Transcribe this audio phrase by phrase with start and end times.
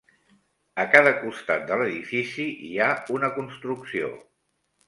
[0.83, 4.11] A cada costat de l'edifici hi ha una construcció.